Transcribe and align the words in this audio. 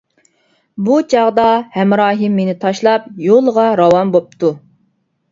بۇ 0.85 0.93
چاغدا، 1.13 1.43
ھەمراھىم 1.75 2.37
مېنى 2.41 2.55
تاشلاپ 2.63 3.05
يولىغا 3.25 3.67
راۋان 3.81 4.15
بوپتۇ. 4.17 4.51